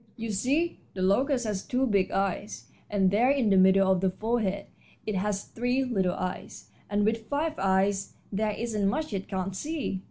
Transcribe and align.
"You 0.15 0.31
see, 0.31 0.79
the 0.95 1.03
locust 1.03 1.45
has 1.45 1.61
two 1.61 1.85
big 1.85 2.09
eyes, 2.09 2.71
and 2.89 3.11
there 3.11 3.29
in 3.29 3.51
the 3.51 3.55
middle 3.55 3.91
of 3.91 4.01
the 4.01 4.09
forehead 4.09 4.65
it 5.05 5.13
has 5.13 5.43
three 5.43 5.83
little 5.85 6.15
eyes, 6.15 6.71
and 6.89 7.05
with 7.05 7.27
five 7.29 7.53
eyes 7.59 8.15
there 8.31 8.53
isn't 8.53 8.89
much 8.89 9.13
it 9.13 9.27
can't 9.27 9.55
see. 9.55 9.99